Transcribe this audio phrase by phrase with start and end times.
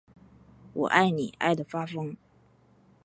[0.73, 2.17] 我爱你爱的发疯